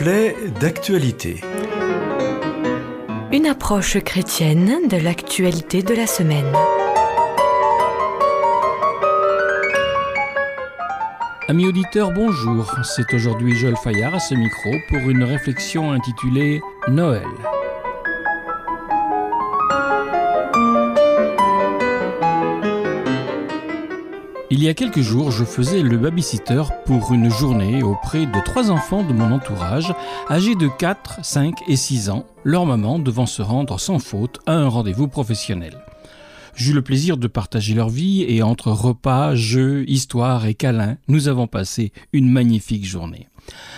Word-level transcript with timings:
Reflet 0.00 0.34
d'actualité. 0.58 1.42
Une 3.32 3.46
approche 3.46 3.98
chrétienne 4.02 4.88
de 4.88 4.96
l'actualité 4.96 5.82
de 5.82 5.92
la 5.92 6.06
semaine. 6.06 6.50
Amis 11.48 11.66
auditeurs, 11.66 12.12
bonjour. 12.12 12.74
C'est 12.82 13.12
aujourd'hui 13.12 13.54
Joël 13.54 13.76
Fayard 13.76 14.14
à 14.14 14.20
ce 14.20 14.34
micro 14.34 14.70
pour 14.88 15.10
une 15.10 15.22
réflexion 15.22 15.92
intitulée 15.92 16.62
Noël. 16.88 17.28
Il 24.52 24.64
y 24.64 24.68
a 24.68 24.74
quelques 24.74 25.00
jours, 25.00 25.30
je 25.30 25.44
faisais 25.44 25.80
le 25.80 25.96
babysitter 25.96 26.64
pour 26.84 27.12
une 27.12 27.30
journée 27.30 27.84
auprès 27.84 28.26
de 28.26 28.44
trois 28.44 28.72
enfants 28.72 29.04
de 29.04 29.12
mon 29.12 29.30
entourage, 29.30 29.94
âgés 30.28 30.56
de 30.56 30.66
4, 30.66 31.24
5 31.24 31.54
et 31.68 31.76
6 31.76 32.10
ans, 32.10 32.26
leur 32.42 32.66
maman 32.66 32.98
devant 32.98 33.26
se 33.26 33.42
rendre 33.42 33.78
sans 33.78 34.00
faute 34.00 34.40
à 34.46 34.54
un 34.54 34.66
rendez-vous 34.66 35.06
professionnel. 35.06 35.78
J'eus 36.56 36.72
le 36.72 36.82
plaisir 36.82 37.16
de 37.16 37.28
partager 37.28 37.74
leur 37.74 37.90
vie 37.90 38.24
et 38.26 38.42
entre 38.42 38.72
repas, 38.72 39.36
jeux, 39.36 39.88
histoires 39.88 40.44
et 40.46 40.54
câlins, 40.54 40.96
nous 41.06 41.28
avons 41.28 41.46
passé 41.46 41.92
une 42.12 42.28
magnifique 42.28 42.84
journée. 42.84 43.28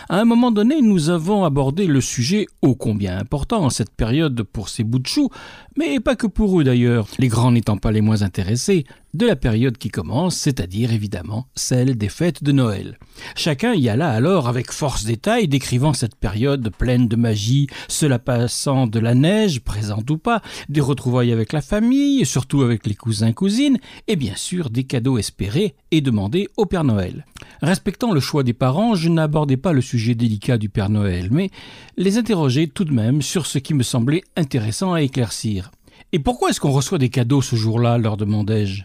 À 0.09 0.21
un 0.21 0.25
moment 0.25 0.51
donné, 0.51 0.81
nous 0.81 1.11
avons 1.11 1.45
abordé 1.45 1.87
le 1.87 2.01
sujet 2.01 2.47
ô 2.63 2.75
combien 2.75 3.19
important 3.19 3.63
en 3.65 3.71
cette 3.71 3.95
période 3.95 4.43
pour 4.43 4.69
ces 4.69 4.85
bouts 4.85 4.99
de 4.99 5.07
choux, 5.07 5.31
mais 5.77 6.01
pas 6.01 6.17
que 6.17 6.27
pour 6.27 6.61
eux 6.61 6.65
d'ailleurs, 6.65 7.09
les 7.19 7.29
grands 7.29 7.53
n'étant 7.53 7.77
pas 7.77 7.93
les 7.93 8.01
moins 8.01 8.23
intéressés, 8.23 8.85
de 9.15 9.27
la 9.27 9.37
période 9.37 9.77
qui 9.77 9.91
commence, 9.91 10.37
c'est-à-dire 10.37 10.93
évidemment 10.93 11.47
celle 11.55 11.97
des 11.97 12.09
fêtes 12.09 12.43
de 12.43 12.53
Noël. 12.53 12.99
Chacun 13.35 13.75
y 13.75 13.89
alla 13.91 14.11
alors 14.11 14.49
avec 14.49 14.73
force 14.73 15.05
détail 15.05 15.49
décrivant 15.49 15.93
cette 15.93 16.15
période 16.15 16.73
pleine 16.79 17.09
de 17.09 17.17
magie, 17.17 17.67
cela 17.89 18.19
passant 18.19 18.87
de 18.87 18.99
la 18.99 19.15
neige, 19.15 19.61
présente 19.61 20.11
ou 20.11 20.17
pas, 20.17 20.41
des 20.71 20.81
retrouvailles 20.81 21.33
avec 21.33 21.53
la 21.53 21.61
famille, 21.61 22.25
surtout 22.25 22.63
avec 22.63 22.87
les 22.87 22.95
cousins-cousines, 22.95 23.79
et 24.09 24.17
bien 24.17 24.37
sûr 24.37 24.71
des 24.71 24.85
cadeaux 24.85 25.19
espérés 25.19 25.75
et 25.91 26.01
demandés 26.01 26.49
au 26.57 26.65
Père 26.65 26.85
Noël. 26.85 27.27
Respectant 27.61 28.13
le 28.13 28.21
choix 28.21 28.45
des 28.45 28.55
parents, 28.55 28.95
je 28.95 29.11
n'abordais 29.11 29.59
pas 29.59 29.73
le 29.73 29.83
sujet 29.83 30.15
délicat 30.15 30.57
du 30.57 30.71
Père 30.71 30.89
Noël, 30.89 31.29
mais 31.31 31.51
les 31.99 32.17
interrogeais 32.17 32.67
tout 32.67 32.85
de 32.85 32.95
même 32.95 33.21
sur 33.21 33.45
ce 33.45 33.59
qui 33.59 33.75
me 33.75 33.83
semblait 33.83 34.25
intéressant 34.37 34.95
à 34.95 35.03
éclaircir. 35.03 35.71
Et 36.13 36.19
pourquoi 36.19 36.51
est-ce 36.51 36.61
qu'on 36.61 36.71
reçoit 36.71 36.99
des 36.99 37.09
cadeaux 37.09 37.43
ce 37.43 37.57
jour-là 37.57 37.99
leur 37.99 38.17
demandai-je. 38.17 38.85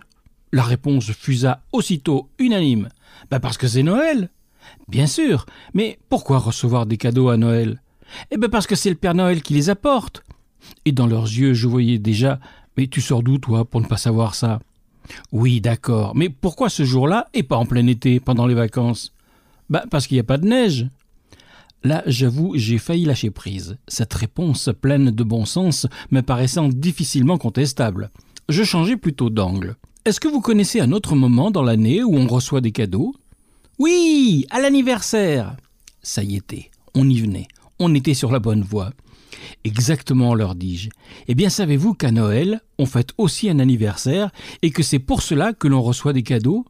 La 0.53 0.63
réponse 0.63 1.11
fusa 1.11 1.61
aussitôt 1.71 2.29
unanime. 2.39 2.89
Bah 3.29 3.39
parce 3.39 3.57
que 3.57 3.67
c'est 3.67 3.83
Noël. 3.83 4.29
Bien 4.87 5.07
sûr, 5.07 5.45
mais 5.73 5.99
pourquoi 6.09 6.39
recevoir 6.39 6.85
des 6.85 6.97
cadeaux 6.97 7.29
à 7.29 7.37
Noël? 7.37 7.81
Eh 8.31 8.37
ben 8.37 8.49
parce 8.49 8.67
que 8.67 8.75
c'est 8.75 8.89
le 8.89 8.95
Père 8.95 9.15
Noël 9.15 9.41
qui 9.41 9.53
les 9.53 9.69
apporte. 9.69 10.23
Et 10.85 10.91
dans 10.91 11.07
leurs 11.07 11.25
yeux, 11.25 11.53
je 11.53 11.67
voyais 11.67 11.99
déjà 11.99 12.39
Mais 12.77 12.87
tu 12.87 13.01
sors 13.01 13.23
d'où, 13.23 13.39
toi, 13.39 13.65
pour 13.65 13.81
ne 13.81 13.87
pas 13.87 13.97
savoir 13.97 14.35
ça? 14.35 14.59
Oui, 15.31 15.61
d'accord, 15.61 16.15
mais 16.15 16.29
pourquoi 16.29 16.69
ce 16.69 16.83
jour-là 16.85 17.27
et 17.33 17.43
pas 17.43 17.57
en 17.57 17.65
plein 17.65 17.87
été, 17.87 18.19
pendant 18.19 18.45
les 18.45 18.53
vacances? 18.53 19.13
Bah 19.69 19.83
parce 19.89 20.07
qu'il 20.07 20.15
n'y 20.15 20.21
a 20.21 20.23
pas 20.23 20.37
de 20.37 20.47
neige. 20.47 20.87
Là, 21.87 22.03
j'avoue, 22.05 22.51
j'ai 22.55 22.79
failli 22.79 23.05
lâcher 23.05 23.31
prise, 23.31 23.77
cette 23.87 24.13
réponse 24.13 24.69
pleine 24.81 25.09
de 25.09 25.23
bon 25.23 25.45
sens 25.45 25.87
me 26.11 26.19
paraissant 26.19 26.67
difficilement 26.67 27.37
contestable. 27.37 28.11
Je 28.49 28.65
changeais 28.65 28.97
plutôt 28.97 29.29
d'angle. 29.29 29.77
Est-ce 30.03 30.19
que 30.19 30.27
vous 30.27 30.41
connaissez 30.41 30.81
un 30.81 30.91
autre 30.91 31.15
moment 31.15 31.49
dans 31.49 31.63
l'année 31.63 32.03
où 32.03 32.17
on 32.17 32.27
reçoit 32.27 32.59
des 32.59 32.73
cadeaux? 32.73 33.15
Oui, 33.79 34.45
à 34.49 34.59
l'anniversaire 34.59 35.55
Ça 36.01 36.23
y 36.23 36.35
était, 36.35 36.71
on 36.93 37.09
y 37.09 37.21
venait, 37.21 37.47
on 37.79 37.95
était 37.95 38.13
sur 38.13 38.33
la 38.33 38.39
bonne 38.39 38.63
voie. 38.63 38.91
Exactement, 39.63 40.35
leur 40.35 40.55
dis-je. 40.55 40.89
Eh 41.29 41.35
bien, 41.35 41.47
savez-vous 41.49 41.93
qu'à 41.93 42.11
Noël, 42.11 42.59
on 42.79 42.85
fête 42.85 43.13
aussi 43.17 43.49
un 43.49 43.59
anniversaire 43.59 44.31
et 44.61 44.71
que 44.71 44.83
c'est 44.83 44.99
pour 44.99 45.21
cela 45.21 45.53
que 45.53 45.69
l'on 45.69 45.81
reçoit 45.81 46.11
des 46.11 46.23
cadeaux? 46.23 46.65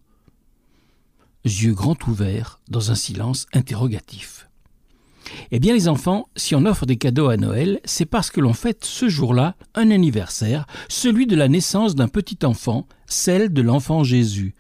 Yeux 1.44 1.74
grands 1.74 1.98
ouverts, 2.08 2.60
dans 2.70 2.92
un 2.92 2.96
silence 2.96 3.48
interrogatif. 3.52 4.48
Eh 5.52 5.60
bien 5.60 5.74
les 5.74 5.88
enfants, 5.88 6.30
si 6.36 6.56
on 6.56 6.66
offre 6.66 6.86
des 6.86 6.98
cadeaux 6.98 7.30
à 7.30 7.38
Noël, 7.38 7.80
c'est 7.86 8.06
parce 8.06 8.32
que 8.32 8.42
l'on 8.42 8.54
fête 8.54 8.86
ce 8.86 9.10
jour-là 9.10 9.56
un 9.76 9.92
anniversaire, 9.92 10.66
celui 10.90 11.28
de 11.28 11.36
la 11.36 11.48
naissance 11.48 11.96
d'un 11.96 12.08
petit 12.08 12.40
enfant, 12.44 12.88
celle 13.06 13.54
de 13.54 13.62
l'enfant 13.62 14.04
Jésus. 14.04 14.54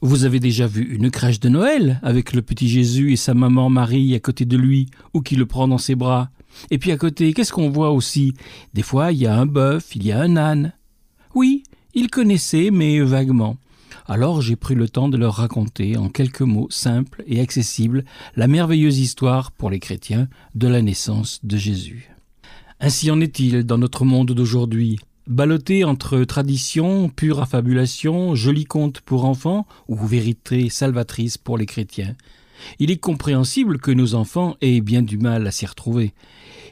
Vous 0.00 0.24
avez 0.24 0.38
déjà 0.38 0.66
vu 0.66 0.94
une 0.94 1.10
crèche 1.10 1.40
de 1.40 1.48
Noël, 1.48 1.98
avec 2.02 2.32
le 2.32 2.42
petit 2.42 2.68
Jésus 2.68 3.12
et 3.12 3.16
sa 3.16 3.34
maman 3.34 3.68
Marie 3.68 4.14
à 4.14 4.20
côté 4.20 4.44
de 4.44 4.56
lui, 4.56 4.86
ou 5.12 5.22
qui 5.22 5.34
le 5.34 5.46
prend 5.46 5.66
dans 5.66 5.78
ses 5.78 5.96
bras. 5.96 6.30
Et 6.70 6.78
puis 6.78 6.92
à 6.92 6.96
côté, 6.96 7.32
qu'est-ce 7.32 7.52
qu'on 7.52 7.70
voit 7.70 7.90
aussi? 7.90 8.34
Des 8.74 8.82
fois, 8.82 9.10
il 9.10 9.18
y 9.18 9.26
a 9.26 9.36
un 9.36 9.46
bœuf, 9.46 9.96
il 9.96 10.06
y 10.06 10.12
a 10.12 10.20
un 10.20 10.36
âne. 10.36 10.72
Oui, 11.34 11.64
ils 11.94 12.10
connaissaient, 12.10 12.70
mais 12.70 13.00
vaguement. 13.00 13.56
Alors 14.10 14.40
j'ai 14.40 14.56
pris 14.56 14.74
le 14.74 14.88
temps 14.88 15.10
de 15.10 15.18
leur 15.18 15.34
raconter 15.34 15.98
en 15.98 16.08
quelques 16.08 16.40
mots 16.40 16.68
simples 16.70 17.22
et 17.26 17.40
accessibles 17.40 18.06
la 18.36 18.48
merveilleuse 18.48 18.98
histoire 18.98 19.52
pour 19.52 19.68
les 19.68 19.80
chrétiens 19.80 20.28
de 20.54 20.66
la 20.66 20.80
naissance 20.80 21.40
de 21.44 21.58
Jésus. 21.58 22.10
Ainsi 22.80 23.10
en 23.10 23.20
est-il 23.20 23.64
dans 23.64 23.76
notre 23.76 24.06
monde 24.06 24.32
d'aujourd'hui, 24.32 24.98
ballotté 25.26 25.84
entre 25.84 26.24
tradition, 26.24 27.10
pure 27.10 27.42
affabulation, 27.42 28.34
joli 28.34 28.64
conte 28.64 29.02
pour 29.02 29.26
enfants 29.26 29.66
ou 29.88 29.96
vérité 30.06 30.70
salvatrice 30.70 31.36
pour 31.36 31.58
les 31.58 31.66
chrétiens. 31.66 32.16
Il 32.78 32.90
est 32.90 32.96
compréhensible 32.96 33.78
que 33.78 33.90
nos 33.90 34.14
enfants 34.14 34.56
aient 34.62 34.80
bien 34.80 35.02
du 35.02 35.18
mal 35.18 35.46
à 35.46 35.50
s'y 35.50 35.66
retrouver. 35.66 36.14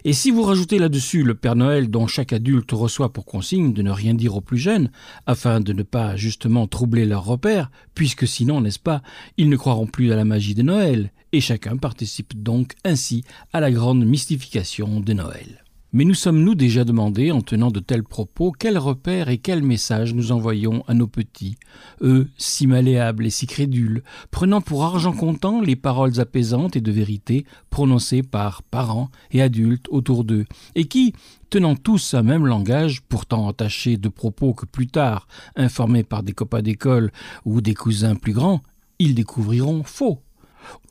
Et 0.09 0.12
si 0.12 0.31
vous 0.31 0.43
rajoutez 0.43 0.78
là-dessus 0.78 1.25
le 1.25 1.34
Père 1.34 1.56
Noël 1.56 1.91
dont 1.91 2.06
chaque 2.06 2.33
adulte 2.33 2.71
reçoit 2.71 3.12
pour 3.12 3.25
consigne 3.25 3.72
de 3.72 3.83
ne 3.83 3.91
rien 3.91 4.15
dire 4.15 4.37
aux 4.37 4.41
plus 4.41 4.56
jeunes, 4.56 4.93
afin 5.27 5.59
de 5.59 5.72
ne 5.72 5.83
pas 5.83 6.15
justement 6.15 6.69
troubler 6.69 7.06
leurs 7.06 7.25
repères, 7.25 7.72
puisque 7.97 8.28
sinon, 8.28 8.61
n'est-ce 8.61 8.78
pas, 8.78 9.03
ils 9.37 9.49
ne 9.49 9.56
croiront 9.56 9.89
plus 9.89 10.12
à 10.12 10.15
la 10.15 10.25
magie 10.25 10.55
de 10.55 10.62
Noël, 10.62 11.11
et 11.33 11.41
chacun 11.41 11.77
participe 11.77 12.41
donc 12.41 12.75
ainsi 12.84 13.25
à 13.53 13.59
la 13.59 13.72
grande 13.72 14.06
mystification 14.06 15.00
de 15.00 15.12
Noël. 15.12 15.66
Mais 15.97 16.05
nous 16.05 16.12
sommes-nous 16.12 16.55
déjà 16.55 16.84
demandé, 16.84 17.33
en 17.33 17.41
tenant 17.41 17.71
de 17.71 17.81
tels 17.81 18.05
propos, 18.05 18.53
quels 18.53 18.77
repères 18.77 19.31
et 19.31 19.39
quels 19.39 19.62
messages 19.62 20.12
nous 20.12 20.31
envoyons 20.31 20.84
à 20.89 20.93
nos 20.93 21.07
petits, 21.07 21.57
eux, 22.03 22.29
si 22.37 22.67
malléables 22.67 23.25
et 23.25 23.31
si 23.31 23.47
crédules, 23.47 24.03
prenant 24.31 24.61
pour 24.61 24.84
argent 24.84 25.15
comptant 25.15 25.62
les 25.62 25.75
paroles 25.75 26.21
apaisantes 26.21 26.77
et 26.77 26.83
de 26.83 26.93
vérité 26.93 27.47
prononcées 27.71 28.23
par 28.23 28.62
parents 28.62 29.09
et 29.31 29.41
adultes 29.41 29.87
autour 29.89 30.25
d'eux, 30.25 30.45
et 30.75 30.84
qui, 30.84 31.15
tenant 31.49 31.77
tous 31.77 32.13
un 32.13 32.23
même 32.23 32.45
langage, 32.45 33.01
pourtant 33.01 33.47
entaché 33.47 33.97
de 33.97 34.11
propos 34.11 34.53
que 34.53 34.67
plus 34.67 34.89
tard, 34.89 35.27
informés 35.57 36.05
par 36.05 36.23
des 36.23 36.34
copains 36.34 36.61
d'école 36.61 37.11
ou 37.47 37.63
des 37.63 37.73
cousins 37.73 38.17
plus 38.17 38.34
grands, 38.34 38.61
ils 38.99 39.15
découvriront 39.15 39.83
faux. 39.83 40.21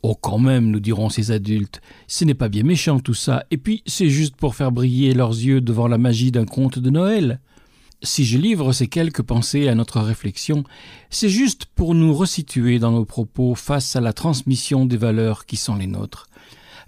Oh, 0.02 0.14
quand 0.14 0.38
même, 0.38 0.70
nous 0.70 0.80
diront 0.80 1.08
ces 1.08 1.30
adultes, 1.30 1.80
ce 2.06 2.24
n'est 2.24 2.34
pas 2.34 2.48
bien 2.48 2.62
méchant 2.62 3.00
tout 3.00 3.14
ça, 3.14 3.44
et 3.50 3.56
puis 3.56 3.82
c'est 3.86 4.10
juste 4.10 4.36
pour 4.36 4.54
faire 4.54 4.72
briller 4.72 5.14
leurs 5.14 5.30
yeux 5.30 5.60
devant 5.60 5.88
la 5.88 5.98
magie 5.98 6.30
d'un 6.30 6.46
conte 6.46 6.78
de 6.78 6.90
Noël. 6.90 7.40
Si 8.02 8.24
je 8.24 8.38
livre 8.38 8.72
ces 8.72 8.88
quelques 8.88 9.22
pensées 9.22 9.68
à 9.68 9.74
notre 9.74 10.00
réflexion, 10.00 10.64
c'est 11.10 11.30
juste 11.30 11.64
pour 11.64 11.94
nous 11.94 12.14
resituer 12.14 12.78
dans 12.78 12.92
nos 12.92 13.06
propos 13.06 13.54
face 13.54 13.96
à 13.96 14.00
la 14.00 14.12
transmission 14.12 14.84
des 14.84 14.98
valeurs 14.98 15.46
qui 15.46 15.56
sont 15.56 15.76
les 15.76 15.86
nôtres. 15.86 16.28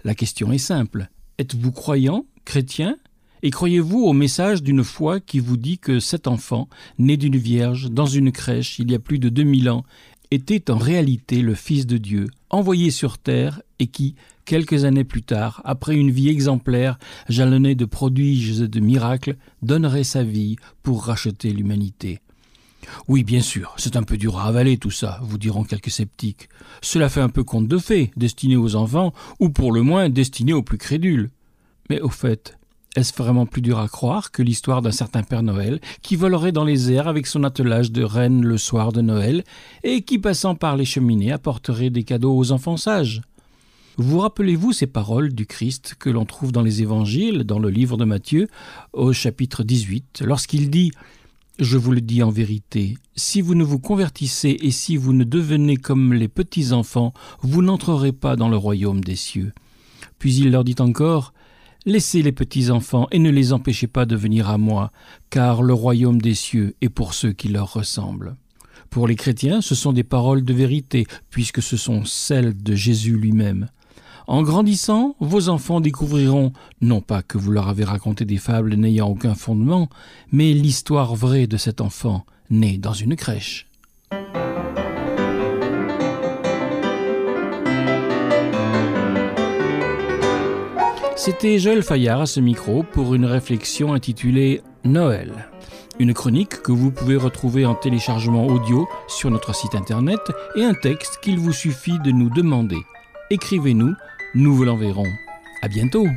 La 0.03 0.15
question 0.15 0.51
est 0.51 0.59
simple. 0.59 1.09
Êtes-vous 1.39 1.71
croyant, 1.71 2.25
chrétien? 2.45 2.95
Et 3.41 3.51
croyez-vous 3.51 3.99
au 3.99 4.13
message 4.13 4.61
d'une 4.61 4.83
foi 4.83 5.19
qui 5.19 5.39
vous 5.39 5.57
dit 5.57 5.79
que 5.79 5.99
cet 5.99 6.27
enfant, 6.27 6.67
né 6.97 7.17
d'une 7.17 7.37
vierge, 7.37 7.89
dans 7.89 8.05
une 8.05 8.31
crèche 8.31 8.79
il 8.79 8.91
y 8.91 8.95
a 8.95 8.99
plus 8.99 9.17
de 9.17 9.29
deux 9.29 9.43
mille 9.43 9.69
ans, 9.69 9.85
était 10.31 10.69
en 10.69 10.77
réalité 10.77 11.41
le 11.41 11.55
Fils 11.55 11.87
de 11.87 11.97
Dieu, 11.97 12.27
envoyé 12.49 12.91
sur 12.91 13.17
terre 13.17 13.61
et 13.79 13.87
qui, 13.87 14.15
quelques 14.45 14.85
années 14.85 15.03
plus 15.03 15.23
tard, 15.23 15.61
après 15.65 15.95
une 15.95 16.11
vie 16.11 16.29
exemplaire, 16.29 16.99
jalonnée 17.27 17.75
de 17.75 17.85
prodiges 17.85 18.61
et 18.61 18.67
de 18.67 18.79
miracles, 18.79 19.37
donnerait 19.61 20.03
sa 20.03 20.23
vie 20.23 20.57
pour 20.83 21.05
racheter 21.05 21.51
l'humanité. 21.51 22.19
Oui, 23.07 23.23
bien 23.23 23.41
sûr, 23.41 23.73
c'est 23.77 23.95
un 23.95 24.03
peu 24.03 24.17
dur 24.17 24.37
à 24.37 24.45
avaler 24.45 24.77
tout 24.77 24.91
ça, 24.91 25.19
vous 25.21 25.37
diront 25.37 25.63
quelques 25.63 25.91
sceptiques. 25.91 26.49
Cela 26.81 27.09
fait 27.09 27.21
un 27.21 27.29
peu 27.29 27.43
conte 27.43 27.67
de 27.67 27.77
fées, 27.77 28.11
destiné 28.15 28.55
aux 28.55 28.75
enfants, 28.75 29.13
ou 29.39 29.49
pour 29.49 29.71
le 29.71 29.81
moins 29.81 30.09
destiné 30.09 30.53
aux 30.53 30.63
plus 30.63 30.77
crédules. 30.77 31.29
Mais 31.89 32.01
au 32.01 32.09
fait, 32.09 32.58
est-ce 32.95 33.13
vraiment 33.13 33.45
plus 33.45 33.61
dur 33.61 33.79
à 33.79 33.87
croire 33.87 34.31
que 34.31 34.41
l'histoire 34.41 34.81
d'un 34.81 34.91
certain 34.91 35.21
Père 35.21 35.43
Noël 35.43 35.79
qui 36.01 36.15
volerait 36.15 36.51
dans 36.51 36.63
les 36.63 36.91
airs 36.91 37.07
avec 37.07 37.27
son 37.27 37.43
attelage 37.43 37.91
de 37.91 38.03
reine 38.03 38.43
le 38.43 38.57
soir 38.57 38.91
de 38.91 39.01
Noël 39.01 39.43
et 39.83 40.01
qui, 40.01 40.17
passant 40.17 40.55
par 40.55 40.75
les 40.75 40.85
cheminées, 40.85 41.31
apporterait 41.31 41.91
des 41.91 42.03
cadeaux 42.03 42.35
aux 42.35 42.51
enfants 42.51 42.77
sages? 42.77 43.21
Vous 43.97 44.19
rappelez-vous 44.19 44.71
ces 44.71 44.87
paroles 44.87 45.33
du 45.33 45.45
Christ 45.45 45.95
que 45.99 46.09
l'on 46.09 46.25
trouve 46.25 46.51
dans 46.51 46.61
les 46.61 46.81
évangiles, 46.81 47.43
dans 47.43 47.59
le 47.59 47.69
livre 47.69 47.97
de 47.97 48.05
Matthieu, 48.05 48.47
au 48.93 49.13
chapitre 49.13 49.63
18, 49.63 50.23
lorsqu'il 50.25 50.69
dit 50.69 50.91
je 51.59 51.77
vous 51.77 51.91
le 51.91 51.99
dis 51.99 52.23
en 52.23 52.29
vérité, 52.29 52.97
si 53.17 53.41
vous 53.41 53.53
ne 53.53 53.65
vous 53.65 53.79
convertissez 53.79 54.57
et 54.61 54.71
si 54.71 54.95
vous 54.95 55.11
ne 55.11 55.25
devenez 55.25 55.75
comme 55.75 56.13
les 56.13 56.29
petits 56.29 56.71
enfants, 56.71 57.13
vous 57.41 57.61
n'entrerez 57.61 58.13
pas 58.13 58.37
dans 58.37 58.47
le 58.47 58.55
royaume 58.55 59.03
des 59.03 59.17
cieux. 59.17 59.51
Puis 60.19 60.35
il 60.35 60.51
leur 60.51 60.63
dit 60.63 60.77
encore 60.79 61.33
Laissez 61.85 62.21
les 62.21 62.33
petits 62.33 62.71
enfants 62.71 63.07
et 63.11 63.19
ne 63.19 63.29
les 63.29 63.53
empêchez 63.53 63.87
pas 63.87 64.05
de 64.05 64.17
venir 64.17 64.49
à 64.49 64.57
moi, 64.57 64.91
car 65.29 65.61
le 65.61 65.73
royaume 65.73 66.21
des 66.21 66.35
cieux 66.35 66.75
est 66.81 66.89
pour 66.89 67.13
ceux 67.13 67.31
qui 67.31 67.47
leur 67.47 67.71
ressemblent. 67.71 68.35
Pour 68.89 69.07
les 69.07 69.15
chrétiens, 69.15 69.61
ce 69.61 69.75
sont 69.75 69.93
des 69.93 70.03
paroles 70.03 70.43
de 70.43 70.53
vérité, 70.53 71.07
puisque 71.29 71.61
ce 71.61 71.77
sont 71.77 72.03
celles 72.03 72.61
de 72.61 72.75
Jésus 72.75 73.15
lui-même. 73.15 73.69
En 74.27 74.43
grandissant, 74.43 75.15
vos 75.21 75.47
enfants 75.47 75.79
découvriront 75.79 76.51
non 76.81 76.99
pas 76.99 77.23
que 77.23 77.37
vous 77.37 77.51
leur 77.51 77.69
avez 77.69 77.85
raconté 77.85 78.25
des 78.25 78.37
fables 78.37 78.75
n'ayant 78.75 79.07
aucun 79.07 79.33
fondement, 79.33 79.89
mais 80.31 80.53
l'histoire 80.53 81.15
vraie 81.15 81.47
de 81.47 81.57
cet 81.57 81.79
enfant 81.79 82.25
né 82.49 82.77
dans 82.77 82.93
une 82.93 83.15
crèche. 83.15 83.68
C'était 91.19 91.59
Joël 91.59 91.83
Fayard 91.83 92.21
à 92.21 92.25
ce 92.25 92.39
micro 92.39 92.81
pour 92.81 93.13
une 93.13 93.25
réflexion 93.25 93.93
intitulée 93.93 94.61
Noël. 94.85 95.49
Une 95.99 96.13
chronique 96.13 96.61
que 96.61 96.71
vous 96.71 96.91
pouvez 96.91 97.17
retrouver 97.17 97.65
en 97.65 97.75
téléchargement 97.75 98.47
audio 98.47 98.87
sur 99.09 99.29
notre 99.29 99.53
site 99.53 99.75
internet 99.75 100.21
et 100.55 100.63
un 100.63 100.73
texte 100.73 101.19
qu'il 101.21 101.37
vous 101.37 101.51
suffit 101.51 101.99
de 102.05 102.11
nous 102.11 102.29
demander. 102.29 102.79
Écrivez-nous, 103.31 103.95
nous 104.33 104.55
vous 104.55 104.63
l'enverrons. 104.63 105.11
À 105.61 105.67
bientôt! 105.67 106.07